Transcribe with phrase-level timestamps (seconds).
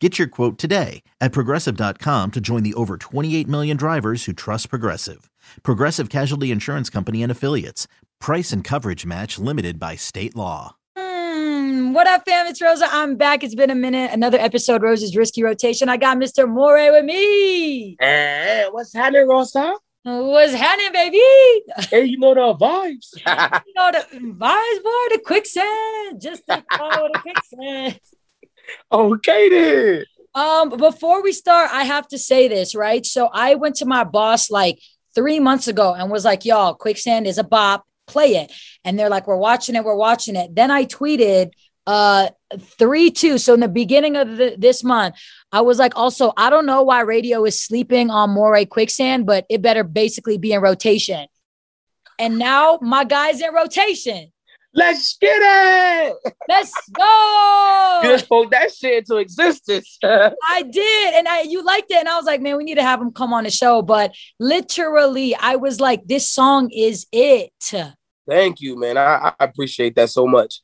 [0.00, 4.70] Get your quote today at progressive.com to join the over 28 million drivers who trust
[4.70, 5.28] Progressive.
[5.64, 7.88] Progressive Casualty Insurance Company and Affiliates.
[8.20, 10.76] Price and coverage match limited by state law.
[10.96, 12.46] Mm, what up, fam?
[12.46, 12.86] It's Rosa.
[12.90, 13.42] I'm back.
[13.42, 14.12] It's been a minute.
[14.12, 15.88] Another episode, Rosa's Risky Rotation.
[15.88, 16.46] I got Mr.
[16.46, 17.96] Morray with me.
[17.98, 19.74] Hey, what's happening, Rosa?
[20.04, 21.18] What's happening, baby?
[21.90, 23.16] Hey, you know the vibes.
[23.66, 26.20] you know the vibes, boy, the quicksand.
[26.20, 28.00] Just the follow the quicksand.
[28.92, 30.04] Okay, then.
[30.34, 33.04] Um, before we start, I have to say this, right?
[33.04, 34.80] So I went to my boss like
[35.14, 38.52] three months ago and was like, y'all, quicksand is a bop, play it.
[38.84, 40.54] And they're like, we're watching it, we're watching it.
[40.54, 41.50] Then I tweeted
[41.88, 42.28] uh
[42.60, 45.14] three two so in the beginning of the, this month
[45.52, 49.46] i was like also i don't know why radio is sleeping on Morray quicksand but
[49.48, 51.26] it better basically be in rotation
[52.18, 54.30] and now my guy's in rotation
[54.74, 56.16] Let's get it.
[56.48, 59.98] let's go You just spoke that shit into existence.
[60.04, 62.82] I did, and I you liked it, and I was like, man, we need to
[62.82, 63.82] have him come on the show.
[63.82, 67.52] But literally, I was like, this song is it.
[68.28, 68.98] Thank you, man.
[68.98, 70.60] I, I appreciate that so much.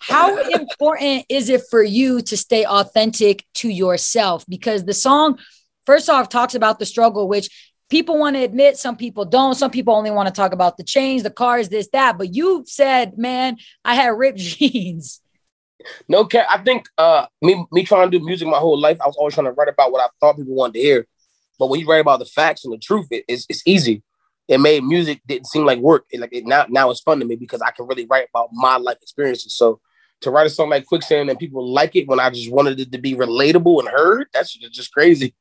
[0.00, 4.44] How important is it for you to stay authentic to yourself?
[4.48, 5.38] Because the song,
[5.86, 7.48] first off, talks about the struggle, which
[7.88, 9.54] people want to admit, some people don't.
[9.54, 12.18] Some people only want to talk about the chains, the cars, this, that.
[12.18, 15.20] But you said, man, I had ripped jeans.
[16.08, 16.44] No care.
[16.48, 19.34] I think uh me me trying to do music my whole life, I was always
[19.34, 21.06] trying to write about what I thought people wanted to hear.
[21.58, 24.02] But when you write about the facts and the truth, it, it's it's easy.
[24.48, 26.06] It made music didn't seem like work.
[26.10, 28.50] It, like it now now it's fun to me because I can really write about
[28.52, 29.54] my life experiences.
[29.54, 29.80] So
[30.22, 32.90] to write a song like Quicksand and people like it when I just wanted it
[32.90, 35.34] to be relatable and heard, that's just crazy.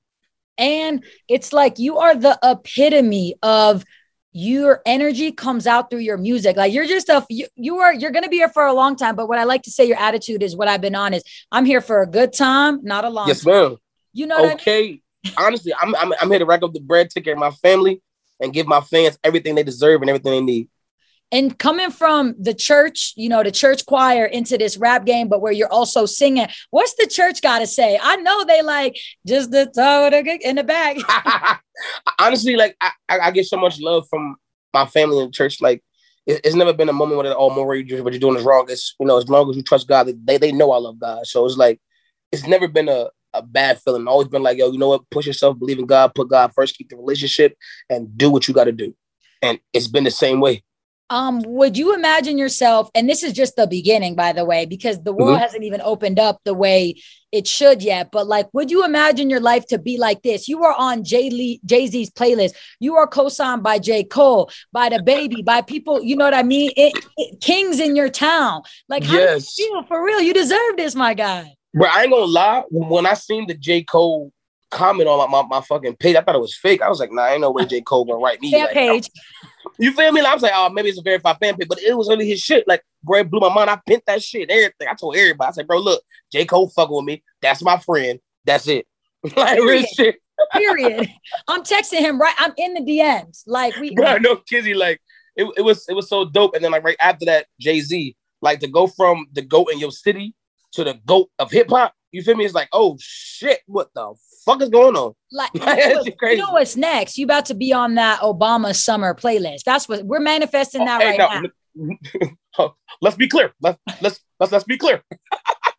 [0.57, 3.83] And it's like you are the epitome of
[4.31, 6.57] your energy comes out through your music.
[6.57, 9.15] Like you're just a you, you are you're gonna be here for a long time.
[9.15, 11.65] But what I like to say, your attitude is what I've been on is I'm
[11.65, 13.53] here for a good time, not a long Yes, time.
[13.53, 13.77] ma'am.
[14.13, 14.55] You know what I mean?
[14.57, 15.01] okay.
[15.37, 18.01] Honestly, I'm, I'm I'm here to rack up the bread, take care of my family,
[18.39, 20.69] and give my fans everything they deserve and everything they need.
[21.31, 25.41] And coming from the church, you know, the church choir into this rap game, but
[25.41, 27.99] where you're also singing, what's the church got to say?
[28.01, 30.09] I know they like just the toe
[30.41, 30.97] in the back.
[32.19, 34.37] Honestly, like I, I, get so much love from
[34.73, 35.61] my family in church.
[35.61, 35.83] Like
[36.25, 38.43] it, it's never been a moment where they're oh, more you what you're doing is
[38.43, 38.65] wrong.
[38.69, 41.27] It's you know, as long as you trust God, they they know I love God.
[41.27, 41.79] So it's like
[42.31, 44.07] it's never been a a bad feeling.
[44.07, 45.09] Always been like, yo, you know what?
[45.09, 47.55] Push yourself, believe in God, put God first, keep the relationship,
[47.89, 48.95] and do what you got to do.
[49.41, 50.63] And it's been the same way.
[51.09, 55.01] Um, would you imagine yourself, and this is just the beginning, by the way, because
[55.03, 55.41] the world Mhm.
[55.41, 56.95] hasn't even opened up the way
[57.31, 58.09] it should yet.
[58.11, 60.49] But like, would you imagine your life to be like this?
[60.49, 62.55] You are on Jay Lee, Jay Z's playlist.
[62.81, 64.03] You are co-signed by J.
[64.03, 66.03] Cole, by DaBaby, by people.
[66.03, 66.71] You know what I mean?
[66.75, 68.63] It, it- kings in your town.
[68.89, 69.55] Like, how Yes.
[69.55, 70.21] do you feel for real?
[70.21, 71.53] You deserve this, my guy.
[71.73, 72.63] But I ain't gonna lie.
[72.69, 73.83] When I seen the J.
[73.83, 74.31] Cole
[74.71, 76.81] comment on my, my, my fucking page, I thought it was fake.
[76.81, 77.81] I was like, nah, ain't no way J.
[77.81, 78.51] Cole gonna write me.
[78.51, 79.09] Fan Like, page.
[79.79, 80.21] You feel me?
[80.21, 82.27] Like, I was like, oh, maybe it's a verified fan page, but it was really
[82.27, 82.67] his shit.
[82.67, 83.69] Like, bro, it blew my mind.
[83.69, 84.87] I pinned that shit, everything.
[84.89, 85.47] I told everybody.
[85.49, 86.01] I said, bro, look,
[86.31, 86.45] J.
[86.45, 87.23] Cole fucking with me.
[87.41, 88.19] That's my friend.
[88.45, 88.87] That's it.
[89.35, 89.87] like, real Period.
[89.95, 90.15] shit.
[90.53, 91.09] Period.
[91.47, 92.35] I'm texting him right.
[92.37, 93.43] I'm in the DMs.
[93.47, 93.95] Like we.
[93.95, 94.73] Bro, no kizzy.
[94.73, 95.01] Like,
[95.35, 96.55] it, it was it was so dope.
[96.55, 99.79] And then, like, right after that, Jay Z, like, to go from the GOAT in
[99.79, 100.33] your city
[100.73, 102.45] to the GOAT of hip hop, you feel me?
[102.45, 104.13] It's like, oh shit, what the
[104.47, 105.13] fuck is going on?
[105.31, 107.17] Like, you know, you know what's next?
[107.17, 109.63] You about to be on that Obama summer playlist.
[109.65, 111.91] That's what we're manifesting that oh, Hey, right no,
[112.55, 112.75] now.
[113.01, 113.53] let's be clear.
[113.61, 115.03] Let's let's let's let's be clear.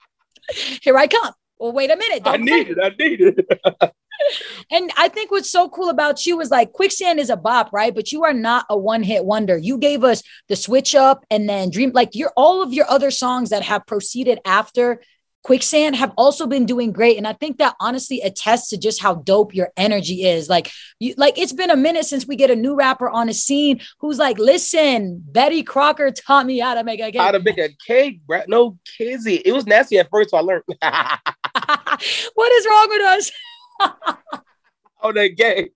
[0.83, 1.33] Here I come.
[1.59, 2.23] Well, wait a minute.
[2.25, 2.79] I Don't need it.
[2.81, 3.95] I need it.
[4.71, 7.95] And I think what's so cool about you is like Quicksand is a bop, right?
[7.95, 9.57] But you are not a one hit wonder.
[9.57, 13.11] You gave us the switch up and then Dream, like your all of your other
[13.11, 15.01] songs that have proceeded after
[15.45, 17.17] Quicksand have also been doing great.
[17.17, 20.49] And I think that honestly attests to just how dope your energy is.
[20.49, 23.35] Like, you like it's been a minute since we get a new rapper on a
[23.35, 27.21] scene who's like, listen, Betty Crocker taught me how to make a cake.
[27.21, 28.43] How to make a cake, bro.
[28.49, 29.37] No kizzy.
[29.37, 30.65] It was nasty at first, so I learned.
[32.35, 33.31] what is wrong with us?
[35.03, 35.71] oh, that gay.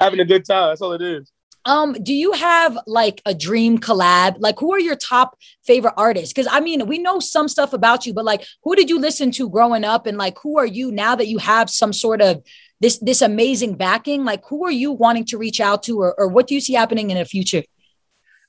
[0.00, 0.70] Having a good time.
[0.70, 1.32] That's all it is.
[1.68, 4.36] Um, do you have like a dream collab?
[4.38, 6.32] Like, who are your top favorite artists?
[6.32, 9.30] Because I mean, we know some stuff about you, but like, who did you listen
[9.32, 12.42] to growing up, and like, who are you now that you have some sort of
[12.80, 14.24] this this amazing backing?
[14.24, 16.72] Like, who are you wanting to reach out to, or, or what do you see
[16.72, 17.62] happening in the future?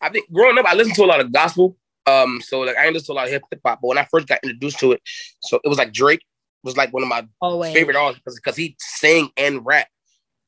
[0.02, 1.76] I think growing up, I listened to a lot of gospel.
[2.08, 4.28] Um, so like I listened to a lot of hip hop, but when I first
[4.28, 5.02] got introduced to it,
[5.42, 6.24] so it was like Drake
[6.64, 7.74] was like one of my Always.
[7.74, 9.88] favorite artists because he sang and rap,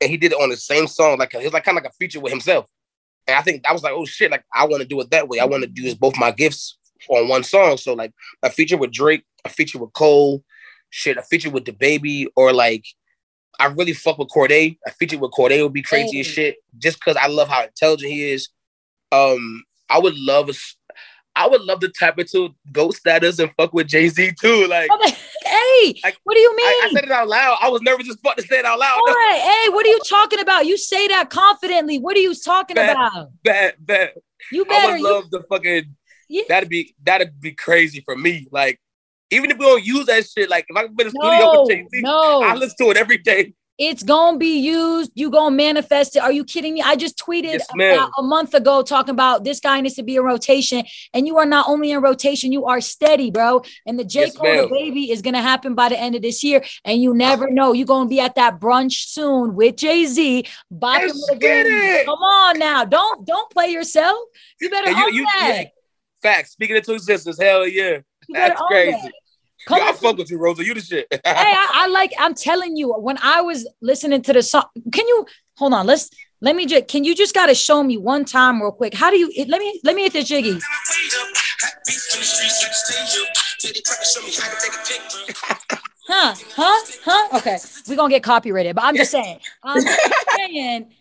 [0.02, 1.20] and he did it on the same song.
[1.20, 2.68] Like it was like kind of like a feature with himself.
[3.28, 5.28] And I think I was like, oh shit, like I want to do it that
[5.28, 5.40] way.
[5.40, 6.78] I want to use both my gifts
[7.10, 7.78] on one song.
[7.78, 8.12] So like
[8.44, 10.44] a feature with Drake, a feature with Cole,
[10.90, 12.86] shit, a feature with DaBaby, or like
[13.60, 14.78] I really fuck with Cordae.
[14.88, 16.58] A feature with Cordae would be crazy as shit.
[16.78, 18.50] Just because I love how intelligent he is.
[19.12, 20.54] Um, I would love a
[21.36, 24.68] I would love to tap into ghost status and fuck with Jay Z too.
[24.68, 24.90] Like
[25.44, 26.66] hey, I- what do you mean?
[26.68, 27.58] I, I said it out loud.
[27.62, 29.00] I was nervous as fuck to say it out loud.
[29.06, 30.66] Boy, hey, what are you talking about?
[30.66, 32.00] You say that confidently.
[32.00, 32.92] What are you talking Bad.
[32.92, 33.30] about?
[33.44, 34.12] Bad, bad.
[34.52, 34.88] You better.
[34.88, 35.96] I would You, love the fucking.
[36.30, 36.44] Yeah.
[36.48, 38.48] That'd be that'd be crazy for me.
[38.52, 38.80] Like
[39.32, 41.40] even if we don't use that shit, like if I can be in the studio
[41.40, 42.42] no, with Jay Z, no.
[42.42, 43.54] I listen to it every day.
[43.78, 45.12] It's gonna be used.
[45.16, 46.20] You gonna manifest it.
[46.20, 46.82] Are you kidding me?
[46.84, 50.18] I just tweeted Yes, about a month ago talking about this guy needs to be
[50.18, 50.84] in rotation,
[51.14, 53.64] and you are not only in rotation, you are steady, bro.
[53.88, 56.64] And the J Yes, Cole DaBaby is gonna happen by the end of this year,
[56.86, 57.74] and you never know.
[57.74, 60.46] You're gonna be at that brunch soon with Jay Z.
[60.80, 62.06] Get it.
[62.06, 64.20] Come on now, don't don't play yourself.
[64.60, 65.58] You better And you- own you- that.
[65.62, 65.68] yeah.
[66.22, 66.52] Facts.
[66.52, 67.40] Speaking into existence.
[67.42, 68.00] Hell yeah.
[68.28, 68.92] You That's crazy.
[69.02, 69.12] that.
[69.68, 69.96] Come Yo, I on.
[69.96, 70.66] fuck with you, Rosa.
[70.66, 71.08] You the shit.
[71.12, 72.12] hey, I, I like.
[72.20, 75.26] I'm telling you, when I was listening to the song, can you
[75.58, 75.86] hold on?
[75.86, 76.10] Let's
[76.42, 76.88] let me just.
[76.88, 78.94] Can you just gotta show me one time real quick?
[78.94, 79.32] How do you?
[79.48, 80.60] Let me let me hit the jiggy.
[86.08, 86.36] Huh?
[86.56, 86.86] Huh?
[87.06, 87.38] Huh?
[87.38, 89.40] Okay, we're gonna get copyrighted, but I'm just saying.
[89.64, 90.00] I'm just
[90.36, 90.92] saying.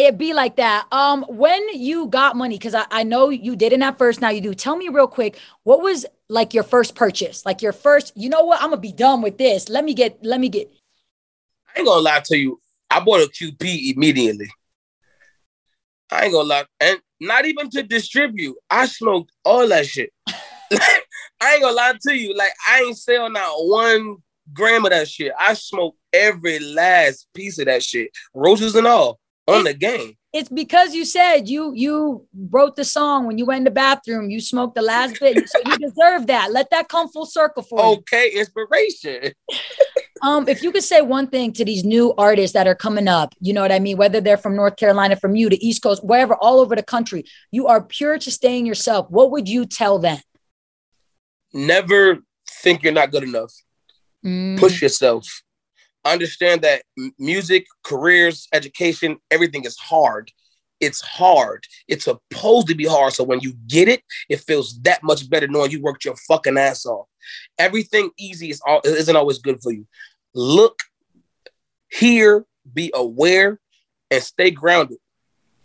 [0.00, 0.86] It be like that.
[0.90, 4.40] Um, when you got money, because I, I know you didn't at first, now you
[4.40, 4.54] do.
[4.54, 7.44] Tell me real quick, what was like your first purchase?
[7.44, 8.62] Like your first, you know what?
[8.62, 9.68] I'm gonna be done with this.
[9.68, 10.72] Let me get, let me get.
[11.68, 12.58] I ain't gonna lie to you.
[12.90, 14.48] I bought a QP immediately.
[16.10, 16.64] I ain't gonna lie.
[16.80, 18.56] And not even to distribute.
[18.70, 20.14] I smoked all that shit.
[20.26, 22.34] I ain't gonna lie to you.
[22.34, 24.16] Like, I ain't sell not one
[24.54, 25.32] gram of that shit.
[25.38, 28.12] I smoked every last piece of that shit.
[28.32, 29.19] Roses and all
[29.50, 30.14] on the game.
[30.32, 34.30] It's because you said you you wrote the song when you went in the bathroom.
[34.30, 36.52] You smoked the last bit, so you deserve that.
[36.52, 37.98] Let that come full circle for you.
[37.98, 39.32] Okay, inspiration.
[40.22, 43.34] Um, if you could say one thing to these new artists that are coming up,
[43.40, 43.96] you know what I mean?
[43.96, 47.24] Whether they're from North Carolina, from you to East Coast, wherever, all over the country,
[47.50, 49.06] you are pure to staying yourself.
[49.08, 50.18] What would you tell them?
[51.54, 52.18] Never
[52.50, 53.50] think you're not good enough.
[54.22, 55.42] Mm, push yourself
[56.04, 56.82] understand that
[57.18, 60.30] music careers education everything is hard.
[60.80, 61.66] It's hard.
[61.88, 63.12] It's supposed to be hard.
[63.12, 66.56] So when you get it it feels that much better knowing you worked your fucking
[66.56, 67.06] ass off.
[67.58, 69.86] Everything easy is all isn't always good for you.
[70.34, 70.78] Look
[71.90, 73.60] hear be aware
[74.10, 74.98] and stay grounded.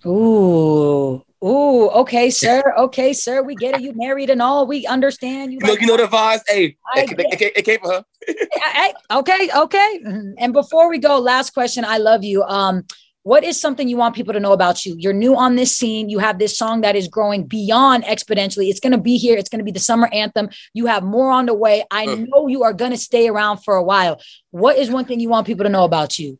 [0.05, 2.61] Ooh, ooh, okay, sir.
[2.77, 3.43] Okay, sir.
[3.43, 3.81] We get it.
[3.81, 4.65] You married and all.
[4.67, 5.53] We understand.
[5.53, 7.91] You you know, like- you know the vibes hey it, it, it, it came from
[7.91, 9.99] her I- I- okay, okay.
[10.37, 11.85] And before we go, last question.
[11.85, 12.43] I love you.
[12.43, 12.83] Um,
[13.23, 14.95] what is something you want people to know about you?
[14.99, 16.09] You're new on this scene.
[16.09, 18.69] You have this song that is growing beyond exponentially.
[18.69, 19.35] It's going to be here.
[19.35, 20.49] It's going to be the summer anthem.
[20.75, 21.83] You have more on the way.
[21.89, 22.27] I Mm.
[22.29, 24.21] know you are going to stay around for a while.
[24.51, 26.37] What is one thing you want people to know about you?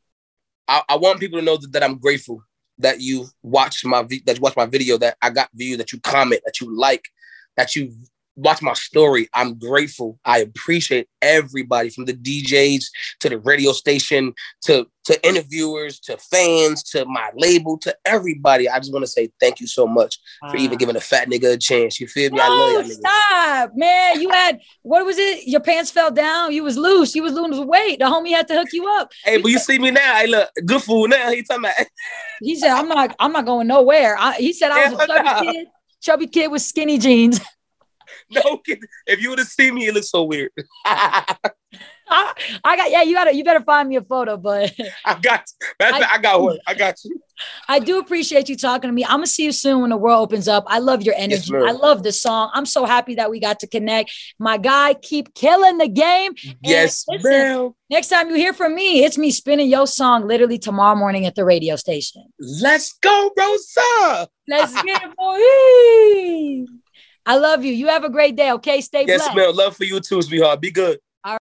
[0.68, 2.44] I, I want people to know that, that I'm grateful
[2.80, 5.92] that you watched my vi- that you watched my video, that I got view, that
[5.92, 7.10] you comment, that you like,
[7.58, 7.94] that you
[8.36, 9.30] watch my story.
[9.34, 10.20] I'm grateful.
[10.26, 12.86] I appreciate everybody from the DJs
[13.22, 14.34] to the radio station
[14.66, 18.68] to to interviewers to fans to my label to everybody.
[18.68, 20.18] I just want to say thank you so much
[20.50, 22.00] for even giving a fat nigga a chance.
[22.00, 22.40] You feel me?
[22.42, 24.20] I love No, stop, man.
[24.20, 25.48] You had what was it?
[25.48, 26.52] Your pants fell down.
[26.52, 27.16] You was loose.
[27.16, 28.00] You was losing weight.
[28.00, 29.12] The homie had to hook you up.
[29.24, 30.16] Hey, but you see me now.
[30.16, 31.30] Hey, look, good food now.
[31.32, 31.76] He talking about
[32.42, 33.16] He said, "I'm not.
[33.20, 35.52] I'm not going nowhere." I, he said, "I was a chubby no.
[35.52, 35.68] kid,
[36.02, 37.40] chubby kid with skinny jeans."
[38.32, 38.80] no kid.
[39.08, 40.52] If you would have seen me, it looks so weird.
[42.08, 42.34] I,
[42.64, 43.02] I got yeah.
[43.02, 44.74] You gotta you better find me a photo, but
[45.06, 45.46] I got
[45.80, 46.60] that's I, I got one.
[46.68, 47.20] I got you.
[47.68, 49.04] I do appreciate you talking to me.
[49.04, 50.64] I'm gonna see you soon when the world opens up.
[50.68, 51.52] I love your energy.
[51.52, 52.52] Yes, I love the song.
[52.54, 54.12] I'm so happy that we got to connect.
[54.40, 56.34] My guy, keep killing the game.
[56.46, 57.72] And yes, listen, ma'am.
[57.90, 61.36] Next time you hear from me, it's me spinning your song literally tomorrow morning at
[61.36, 62.24] the radio station.
[62.40, 64.28] Let's go, Rosa.
[64.48, 66.82] Let's get it, boy.
[67.26, 67.74] I love you.
[67.74, 68.52] You have a great day.
[68.54, 69.36] Okay, stay yes, blessed.
[69.36, 69.56] Yes, man.
[69.56, 70.62] Love for you too, sweetheart.
[70.62, 71.00] Be good.